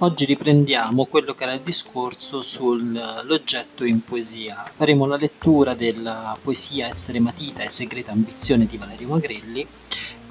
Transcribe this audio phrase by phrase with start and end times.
[0.00, 4.64] Oggi riprendiamo quello che era il discorso sull'oggetto in poesia.
[4.76, 9.66] Faremo la lettura della poesia Essere matita e segreta ambizione di Valerio Magrelli,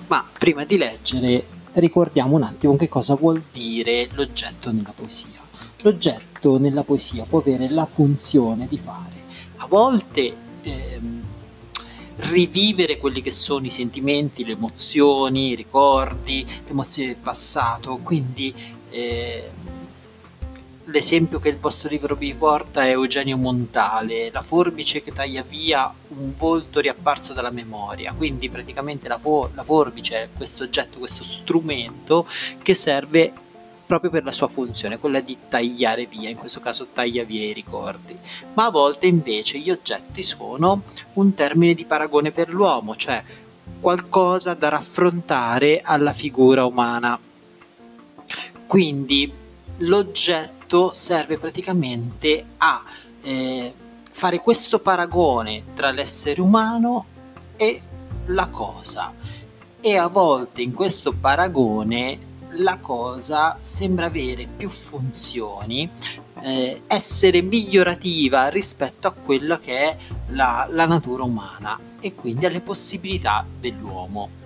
[0.07, 5.41] ma prima di leggere ricordiamo un attimo che cosa vuol dire l'oggetto nella poesia.
[5.81, 9.21] L'oggetto nella poesia può avere la funzione di fare
[9.57, 10.46] a volte
[12.29, 18.53] rivivere quelli che sono i sentimenti, le emozioni, i ricordi, le emozioni del passato, quindi
[18.89, 19.49] eh,
[20.85, 25.91] l'esempio che il vostro libro vi porta è Eugenio Montale, la forbice che taglia via
[26.09, 31.23] un volto riapparso dalla memoria, quindi praticamente la, for- la forbice è questo oggetto, questo
[31.23, 32.27] strumento
[32.61, 33.33] che serve
[33.87, 37.53] proprio per la sua funzione, quella di tagliare via, in questo caso taglia via i
[37.53, 38.15] ricordi.
[38.53, 43.23] Ma a volte invece gli oggetti sono un termine di paragone per l'uomo, cioè
[43.79, 47.17] qualcosa da raffrontare alla figura umana.
[48.67, 49.31] Quindi
[49.77, 52.83] l'oggetto serve praticamente a
[53.21, 53.73] eh,
[54.11, 57.05] fare questo paragone tra l'essere umano
[57.55, 57.81] e
[58.25, 59.13] la cosa
[59.79, 65.89] e a volte in questo paragone la cosa sembra avere più funzioni,
[66.41, 69.97] eh, essere migliorativa rispetto a quella che è
[70.29, 74.37] la, la natura umana e quindi alle possibilità dell'uomo.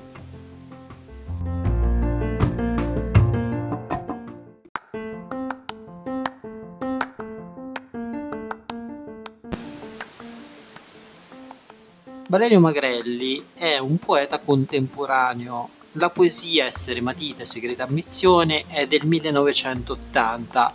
[12.32, 15.81] Valerio Magrelli è un poeta contemporaneo.
[15.96, 20.74] La poesia Essere matita segreta ambizione è del 1980.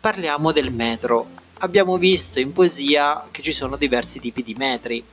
[0.00, 1.28] Parliamo del metro.
[1.58, 5.04] Abbiamo visto in poesia che ci sono diversi tipi di metri,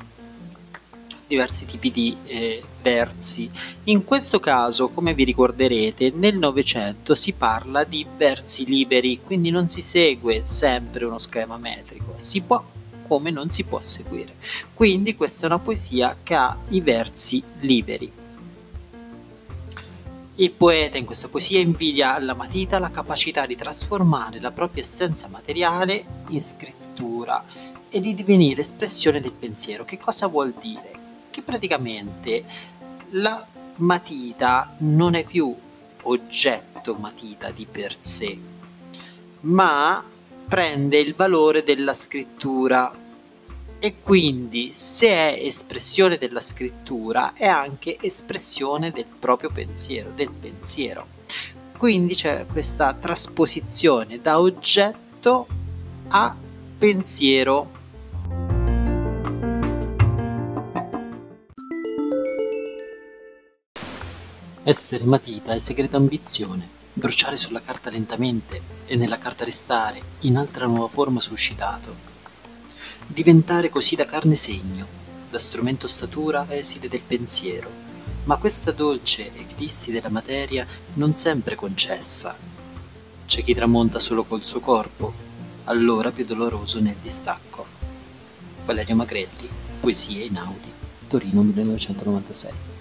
[1.27, 3.52] diversi tipi di eh, versi.
[3.83, 9.69] In questo caso, come vi ricorderete, nel Novecento si parla di versi liberi, quindi non
[9.69, 12.66] si segue sempre uno schema metrico, si può
[13.07, 14.34] come non si può seguire.
[14.73, 18.23] Quindi questa è una poesia che ha i versi liberi.
[20.38, 25.29] Il poeta in questa poesia invidia alla matita la capacità di trasformare la propria essenza
[25.29, 27.41] materiale in scrittura
[27.88, 29.85] e di divenire espressione del pensiero.
[29.85, 30.91] Che cosa vuol dire?
[31.29, 32.44] Che praticamente
[33.12, 35.56] la matita non è più
[36.01, 38.38] oggetto matita di per sé,
[39.41, 40.03] ma
[40.50, 42.94] prende il valore della scrittura
[43.80, 51.08] e quindi se è espressione della scrittura è anche espressione del proprio pensiero, del pensiero.
[51.78, 55.47] Quindi c'è questa trasposizione da oggetto
[56.09, 56.36] a
[56.78, 57.72] pensiero.
[64.63, 70.66] Essere matita è segreta ambizione bruciare sulla carta lentamente e nella carta restare, in altra
[70.66, 72.14] nuova forma suscitato.
[73.07, 74.88] Diventare così da carne segno,
[75.29, 77.69] da strumento ossatura esile del pensiero,
[78.25, 82.35] ma questa dolce eclissi della materia non sempre concessa.
[83.25, 85.13] C'è chi tramonta solo col suo corpo,
[85.65, 87.65] allora più doloroso nel distacco.
[88.65, 89.49] Valerio Magrelli,
[89.79, 90.71] Poesie in Audi,
[91.07, 92.75] Torino 1996.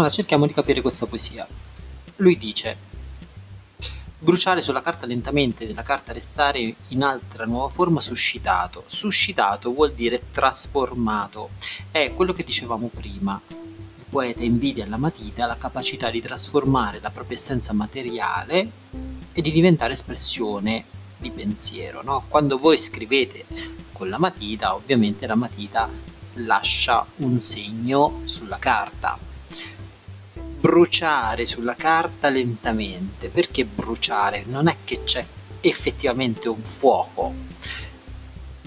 [0.00, 1.46] Allora cerchiamo di capire questa poesia.
[2.16, 2.74] Lui dice:
[4.18, 8.84] Bruciare sulla carta lentamente, nella carta restare in altra nuova forma suscitato.
[8.86, 11.50] Suscitato vuol dire trasformato.
[11.90, 13.38] È quello che dicevamo prima.
[13.46, 18.70] Il poeta invidia alla matita la capacità di trasformare la propria essenza materiale
[19.34, 20.82] e di diventare espressione
[21.18, 22.00] di pensiero.
[22.02, 22.24] No?
[22.26, 23.44] Quando voi scrivete
[23.92, 25.90] con la matita, ovviamente la matita
[26.36, 29.28] lascia un segno sulla carta
[30.60, 33.28] bruciare sulla carta lentamente.
[33.28, 34.44] Perché bruciare?
[34.46, 35.24] Non è che c'è
[35.62, 37.34] effettivamente un fuoco,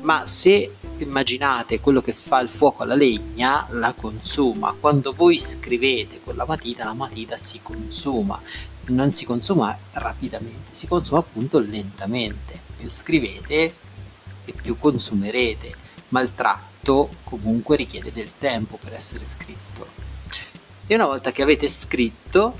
[0.02, 4.76] ma se immaginate quello che fa il fuoco alla legna, la consuma.
[4.78, 8.42] Quando voi scrivete con la matita, la matita si consuma.
[8.86, 12.60] Non si consuma rapidamente, si consuma appunto lentamente.
[12.76, 13.76] Più scrivete
[14.46, 15.74] e più consumerete,
[16.10, 20.13] ma il tratto comunque richiede del tempo per essere scritto
[20.86, 22.56] e una volta che avete scritto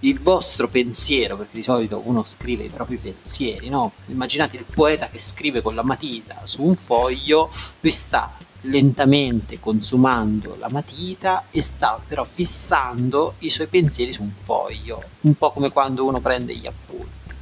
[0.00, 3.92] il vostro pensiero, perché di solito uno scrive i propri pensieri, no?
[4.06, 7.50] Immaginate il poeta che scrive con la matita su un foglio,
[7.80, 8.32] lui sta
[8.62, 15.34] lentamente consumando la matita e sta però fissando i suoi pensieri su un foglio, un
[15.34, 17.34] po' come quando uno prende gli appunti.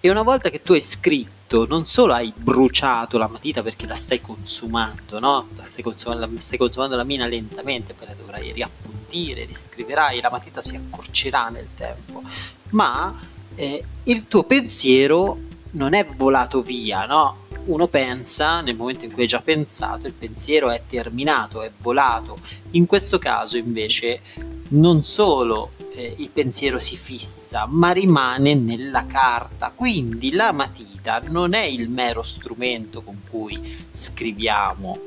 [0.00, 3.94] E una volta che tu hai scritto, non solo hai bruciato la matita perché la
[3.94, 5.48] stai consumando, no?
[5.56, 10.30] La stai consumando, la, stai consumando la mina lentamente, poi la dovrai riappuntire, riscriverai, la
[10.30, 12.22] matita si accorcerà nel tempo,
[12.70, 13.18] ma
[13.54, 15.38] eh, il tuo pensiero
[15.72, 17.46] non è volato via, no?
[17.64, 22.38] Uno pensa, nel momento in cui hai già pensato, il pensiero è terminato, è volato.
[22.72, 24.20] In questo caso invece
[24.68, 29.72] non solo eh, il pensiero si fissa, ma rimane nella carta.
[29.74, 33.60] Quindi la matita non è il mero strumento con cui
[33.90, 34.98] scriviamo,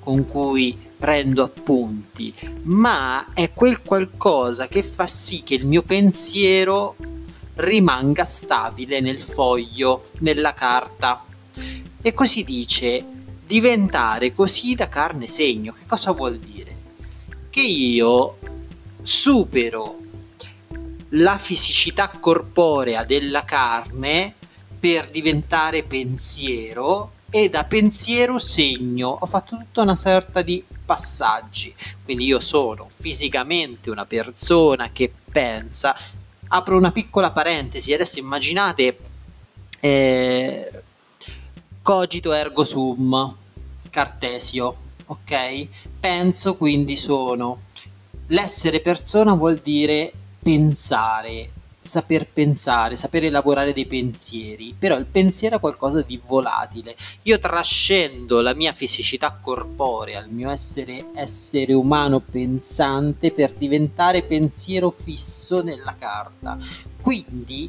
[0.00, 2.32] con cui prendo appunti,
[2.62, 6.96] ma è quel qualcosa che fa sì che il mio pensiero
[7.56, 11.22] rimanga stabile nel foglio, nella carta.
[12.00, 13.04] E così dice
[13.46, 15.72] diventare così da carne segno.
[15.72, 16.76] Che cosa vuol dire?
[17.50, 18.38] Che io
[19.02, 19.98] supero
[21.14, 24.34] la fisicità corporea della carne
[24.78, 29.08] per diventare pensiero e da pensiero segno.
[29.20, 31.74] Ho fatto tutta una sorta di passaggi.
[32.04, 35.96] Quindi io sono fisicamente una persona che pensa.
[36.48, 38.98] Apro una piccola parentesi, adesso immaginate
[39.80, 40.82] eh,
[41.80, 43.36] cogito ergo sum,
[43.88, 44.76] cartesio,
[45.06, 45.66] ok?
[46.00, 47.62] Penso quindi sono.
[48.26, 50.12] L'essere persona vuol dire
[50.42, 56.96] pensare, saper pensare, sapere elaborare dei pensieri, però il pensiero è qualcosa di volatile.
[57.22, 64.90] Io trascendo la mia fisicità corporea, il mio essere essere umano pensante per diventare pensiero
[64.90, 66.58] fisso nella carta.
[67.00, 67.68] Quindi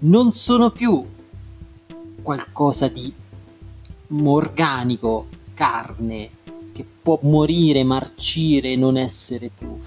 [0.00, 1.04] non sono più
[2.22, 3.12] qualcosa di
[4.24, 6.30] organico, carne,
[6.72, 9.80] che può morire, marcire non essere più.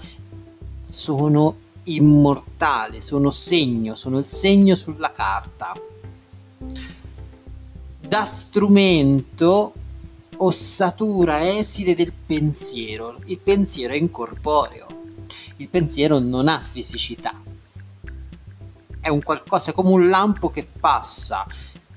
[0.86, 5.74] Sono immortale, sono segno, sono il segno sulla carta.
[8.00, 9.72] Da strumento
[10.36, 13.18] ossatura esile del pensiero.
[13.26, 14.86] Il pensiero è incorporeo.
[15.56, 17.40] Il pensiero non ha fisicità.
[19.00, 21.46] È un qualcosa come un lampo che passa.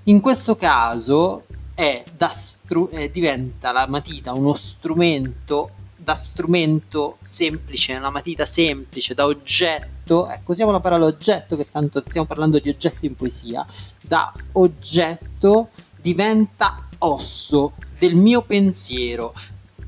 [0.03, 5.71] In questo caso è da stru- eh, diventa la matita uno strumento
[6.05, 12.03] da strumento semplice, una matita semplice, da oggetto, ecco usiamo la parola oggetto che tanto
[12.05, 13.65] stiamo parlando di oggetto in poesia,
[13.99, 15.69] da oggetto
[15.99, 19.33] diventa osso del mio pensiero.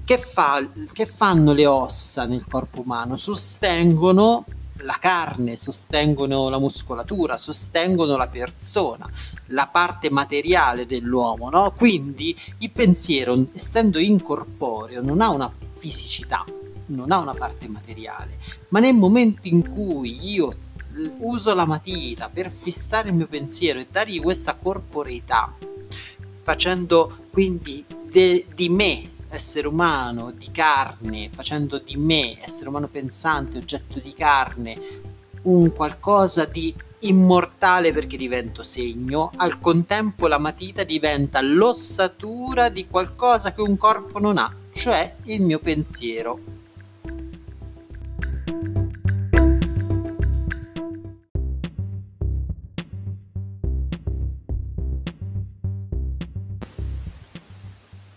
[0.04, 3.16] Che, fa, che fanno le ossa nel corpo umano?
[3.16, 4.46] Sostengono
[4.78, 9.08] la carne, sostengono la muscolatura, sostengono la persona,
[9.48, 11.74] la parte materiale dell'uomo, no?
[11.76, 16.44] Quindi il pensiero, essendo incorporeo, non ha una fisicità,
[16.88, 18.38] non ha una parte materiale,
[18.70, 20.66] ma nel momento in cui io
[21.20, 25.54] uso la matita per fissare il mio pensiero e dargli questa corporeità,
[26.44, 33.58] facendo quindi de, di me essere umano di carne, facendo di me essere umano pensante,
[33.58, 34.78] oggetto di carne,
[35.44, 43.54] un qualcosa di immortale perché divento segno, al contempo la matita diventa l'ossatura di qualcosa
[43.54, 46.40] che un corpo non ha cioè il mio pensiero.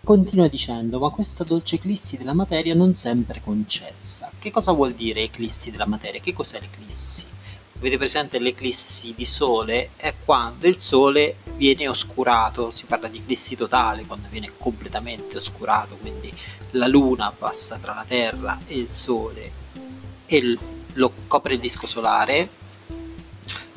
[0.04, 4.30] Continua dicendo, ma questa dolce eclissi della materia non sempre concessa.
[4.38, 6.20] Che cosa vuol dire eclissi della materia?
[6.20, 7.24] Che cos'è l'eclissi?
[7.80, 13.56] Avete presente l'eclissi di sole è quando il sole viene oscurato, si parla di eclissi
[13.56, 16.30] totale quando viene completamente oscurato, quindi
[16.72, 19.50] la luna passa tra la Terra e il sole
[20.26, 20.58] e
[20.92, 22.48] lo copre il disco solare,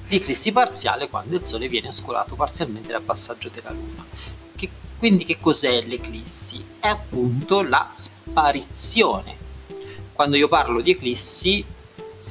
[0.10, 4.06] l'eclissi parziale quando il sole viene oscurato parzialmente dal passaggio della luna.
[4.54, 6.62] Che, quindi che cos'è l'eclissi?
[6.78, 9.38] È appunto la sparizione.
[10.12, 11.66] Quando io parlo di eclissi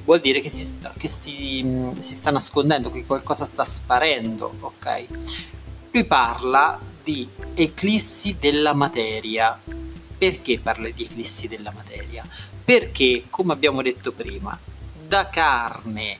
[0.04, 1.64] vuol dire che, si sta, che si,
[2.00, 5.06] si sta nascondendo, che qualcosa sta sparendo, ok?
[5.90, 9.58] Lui parla di eclissi della materia.
[10.16, 12.26] Perché parla di eclissi della materia?
[12.64, 14.56] Perché, come abbiamo detto prima,
[15.06, 16.18] da carne,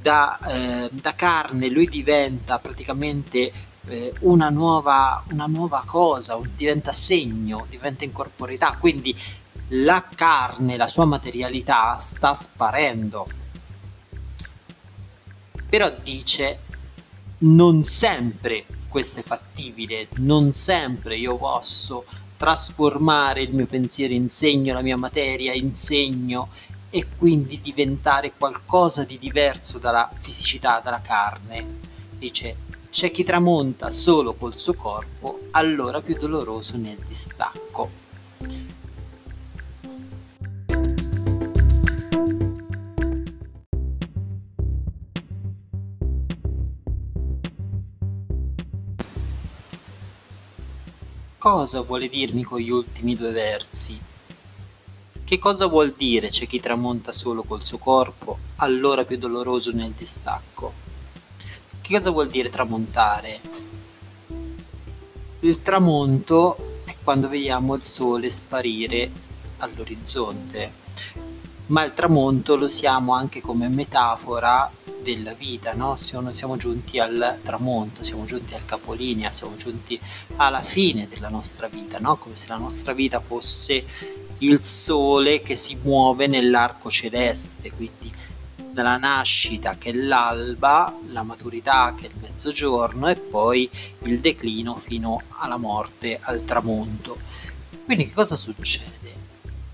[0.00, 3.50] da, eh, da carne lui diventa praticamente
[3.86, 9.16] eh, una, nuova, una nuova cosa, diventa segno, diventa incorporità, quindi
[9.76, 13.26] la carne, la sua materialità sta sparendo.
[15.68, 16.60] Però dice
[17.38, 22.04] non sempre questo è fattibile, non sempre io posso
[22.36, 26.50] trasformare il mio pensiero in segno, la mia materia in segno
[26.90, 31.80] e quindi diventare qualcosa di diverso dalla fisicità, dalla carne.
[32.16, 32.56] Dice
[32.88, 37.63] c'è chi tramonta solo col suo corpo, allora più doloroso nel distacco.
[51.44, 54.00] Cosa vuole dirmi con gli ultimi due versi?
[55.22, 59.90] Che cosa vuol dire c'è chi tramonta solo col suo corpo, allora più doloroso nel
[59.90, 60.72] distacco?
[61.82, 63.40] Che cosa vuol dire tramontare?
[65.40, 69.10] Il tramonto è quando vediamo il sole sparire
[69.58, 70.72] all'orizzonte,
[71.66, 74.70] ma il tramonto lo usiamo anche come metafora
[75.02, 75.96] della vita, no?
[75.96, 79.98] siamo, siamo giunti al tramonto, siamo giunti al capolinea, siamo giunti
[80.36, 82.16] alla fine della nostra vita, no?
[82.16, 83.84] come se la nostra vita fosse
[84.38, 88.12] il sole che si muove nell'arco celeste, quindi
[88.72, 93.70] dalla nascita che è l'alba, la maturità che è il mezzogiorno e poi
[94.02, 97.16] il declino fino alla morte, al tramonto.
[97.84, 99.04] Quindi che cosa succede?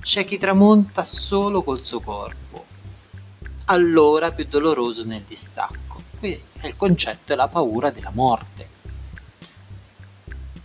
[0.00, 2.64] C'è chi tramonta solo col suo corpo,
[3.66, 6.02] allora più doloroso nel distacco.
[6.19, 8.69] Qui il concetto è la paura della morte.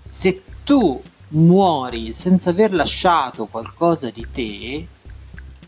[0.06, 4.88] Se tu muori senza aver lasciato qualcosa di te,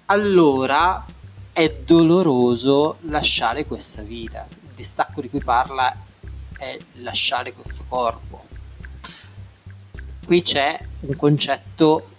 [0.05, 1.05] allora
[1.51, 4.47] è doloroso lasciare questa vita.
[4.49, 5.93] Il distacco di cui parla
[6.57, 8.45] è lasciare questo corpo.
[10.25, 12.15] Qui c'è un concetto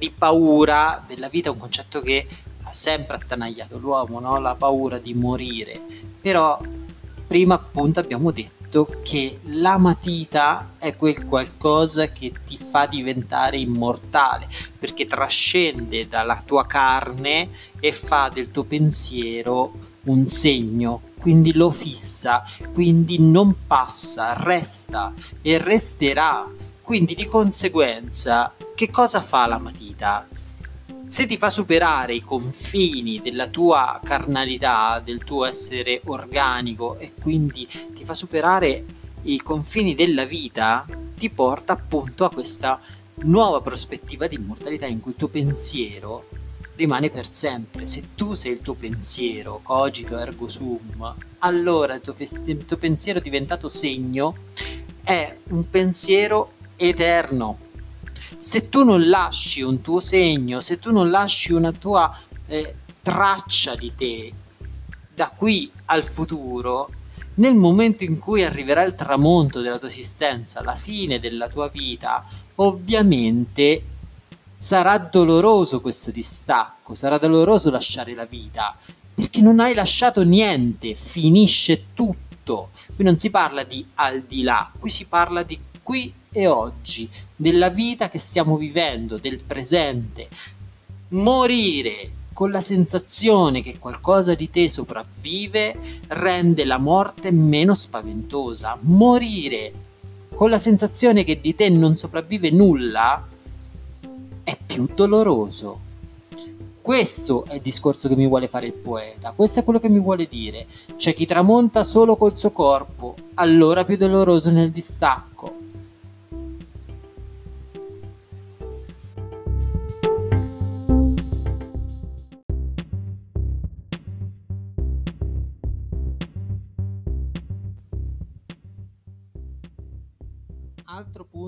[0.00, 2.26] di paura della vita, un concetto che
[2.62, 4.40] ha sempre attanagliato l'uomo, no?
[4.40, 5.78] la paura di morire.
[6.20, 6.58] Però
[7.26, 14.48] prima appunto abbiamo detto che la matita è quel qualcosa che ti fa diventare immortale,
[14.78, 19.72] perché trascende dalla tua carne e fa del tuo pensiero
[20.04, 22.42] un segno, quindi lo fissa,
[22.72, 26.59] quindi non passa, resta e resterà.
[26.90, 30.26] Quindi di conseguenza, che cosa fa la matita?
[31.06, 37.64] se ti fa superare i confini della tua carnalità, del tuo essere organico e quindi
[37.94, 38.84] ti fa superare
[39.22, 40.84] i confini della vita,
[41.16, 42.80] ti porta appunto a questa
[43.22, 46.28] nuova prospettiva di immortalità in cui il tuo pensiero
[46.74, 47.86] rimane per sempre.
[47.86, 53.20] Se tu sei il tuo pensiero, cogito ergo sum, allora il tuo, il tuo pensiero
[53.20, 54.34] diventato segno
[55.04, 57.68] è un pensiero eterno
[58.38, 63.74] se tu non lasci un tuo segno, se tu non lasci una tua eh, traccia
[63.74, 64.32] di te
[65.14, 66.88] da qui al futuro,
[67.34, 72.26] nel momento in cui arriverà il tramonto della tua esistenza, la fine della tua vita,
[72.56, 73.84] ovviamente
[74.54, 78.74] sarà doloroso questo distacco, sarà doloroso lasciare la vita,
[79.14, 82.70] perché non hai lasciato niente, finisce tutto.
[82.94, 85.58] Qui non si parla di al di là, qui si parla di
[85.90, 90.28] qui e oggi, della vita che stiamo vivendo, del presente.
[91.08, 98.78] Morire con la sensazione che qualcosa di te sopravvive rende la morte meno spaventosa.
[98.82, 99.72] Morire
[100.32, 103.26] con la sensazione che di te non sopravvive nulla
[104.44, 105.80] è più doloroso.
[106.80, 109.98] Questo è il discorso che mi vuole fare il poeta, questo è quello che mi
[109.98, 110.68] vuole dire.
[110.94, 115.68] C'è chi tramonta solo col suo corpo, allora più doloroso nel distacco.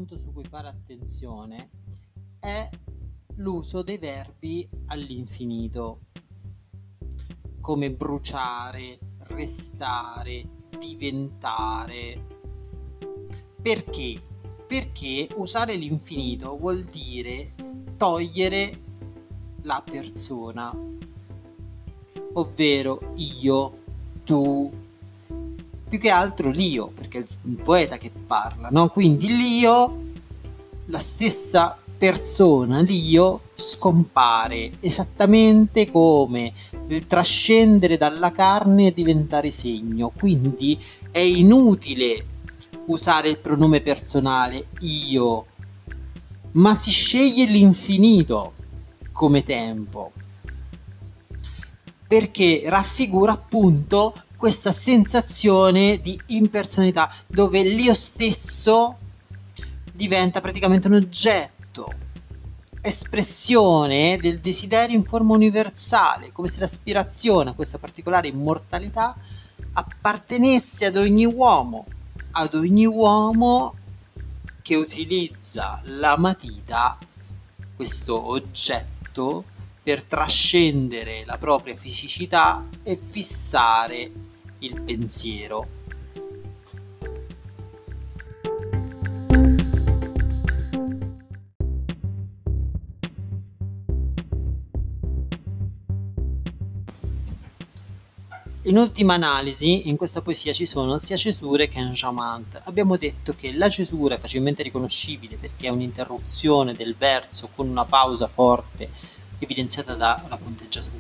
[0.03, 1.71] Punto su cui fare attenzione
[2.41, 2.69] è
[3.37, 6.01] l'uso dei verbi all'infinito,
[7.61, 10.45] come bruciare, restare,
[10.77, 12.21] diventare.
[13.63, 14.21] Perché?
[14.67, 17.55] Perché usare l'infinito vuol dire
[17.97, 18.81] togliere
[19.63, 20.77] la persona,
[22.33, 23.79] ovvero io,
[24.25, 24.69] tu,
[25.93, 28.89] più che altro l'io, perché è il poeta che parla, no?
[28.89, 30.05] Quindi l'io,
[30.87, 36.55] la stessa persona, l'io, scompare esattamente come
[36.87, 40.11] il trascendere dalla carne e diventare segno.
[40.17, 40.81] Quindi
[41.11, 42.25] è inutile
[42.87, 45.45] usare il pronome personale io,
[46.53, 48.55] ma si sceglie l'infinito
[49.13, 50.13] come tempo
[52.13, 58.97] perché raffigura appunto questa sensazione di impersonalità dove l'io stesso
[59.93, 61.93] diventa praticamente un oggetto,
[62.81, 69.17] espressione del desiderio in forma universale, come se l'aspirazione a questa particolare immortalità
[69.75, 71.87] appartenesse ad ogni uomo,
[72.33, 73.77] ad ogni uomo
[74.61, 76.99] che utilizza la matita,
[77.77, 79.45] questo oggetto,
[79.81, 84.22] per trascendere la propria fisicità e fissare
[84.63, 85.81] il pensiero.
[98.65, 102.61] In ultima analisi, in questa poesia ci sono sia cesure che enjambment.
[102.65, 107.85] Abbiamo detto che la cesura è facilmente riconoscibile perché è un'interruzione del verso con una
[107.85, 108.89] pausa forte
[109.41, 110.92] evidenziata dalla punteggiatura.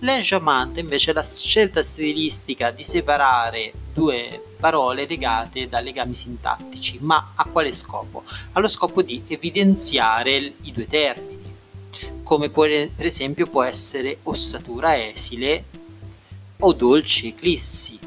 [0.00, 7.32] L'enjambment invece è la scelta stilistica di separare due parole legate da legami sintattici, ma
[7.34, 8.24] a quale scopo?
[8.52, 11.54] Allo scopo di evidenziare i due termini,
[12.22, 15.64] come per esempio può essere ossatura esile
[16.58, 17.98] o dolce eclissi,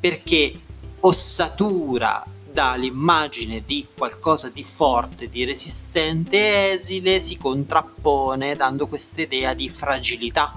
[0.00, 0.58] perché
[1.00, 9.54] ossatura dà l'immagine di qualcosa di forte, di resistente, esile si contrappone dando questa idea
[9.54, 10.54] di fragilità.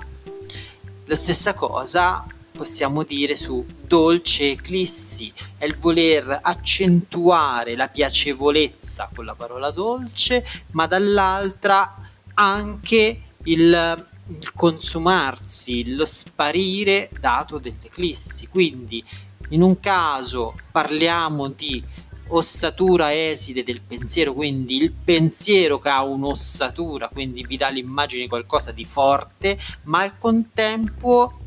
[1.06, 9.26] La stessa cosa possiamo dire su dolce eclissi, è il voler accentuare la piacevolezza con
[9.26, 11.96] la parola dolce, ma dall'altra
[12.34, 18.48] anche il il consumarsi, lo sparire dato dell'eclissi.
[18.48, 19.04] Quindi
[19.50, 21.84] in un caso parliamo di
[22.28, 28.30] ossatura esile del pensiero, quindi il pensiero che ha un'ossatura, quindi vi dà l'immagine di
[28.30, 31.40] qualcosa di forte, ma al contempo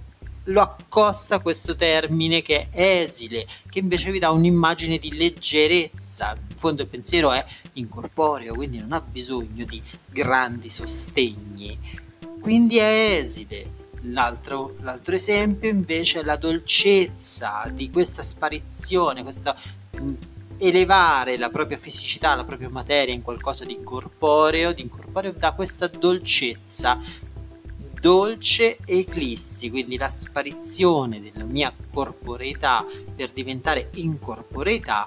[0.45, 6.37] lo accosta questo termine che è esile, che invece vi dà un'immagine di leggerezza.
[6.37, 7.45] In fondo il pensiero è
[7.75, 12.07] incorporeo, quindi non ha bisogno di grandi sostegni
[12.41, 13.77] quindi è esile.
[14.03, 19.57] L'altro, l'altro esempio invece è la dolcezza di questa sparizione, questa
[20.59, 25.87] elevare la propria fisicità, la propria materia in qualcosa di corporeo, di incorporeo da questa
[25.87, 27.01] dolcezza
[28.01, 35.05] dolce eclissi, quindi la sparizione della mia corporeità per diventare incorporeità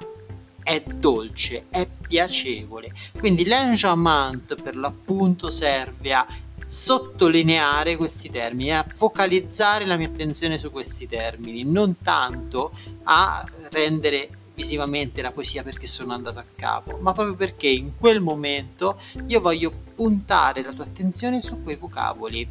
[0.64, 2.92] è dolce, è piacevole.
[3.18, 6.28] Quindi l'enjambment per l'appunto serve a
[6.66, 12.72] sottolineare questi termini, a focalizzare la mia attenzione su questi termini, non tanto
[13.04, 18.22] a rendere visivamente la poesia perché sono andato a capo, ma proprio perché in quel
[18.22, 22.48] momento io voglio puntare la tua attenzione su quei vocaboli